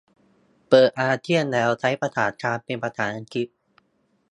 [0.69, 3.47] เปิดอาเซียนแล้ว ใช้ภาษากลางเป็นภาษาอังกฤษ